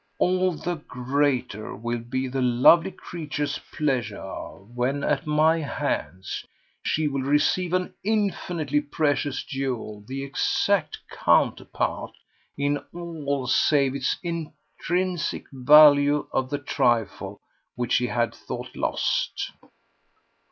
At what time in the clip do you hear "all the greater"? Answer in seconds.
0.17-1.75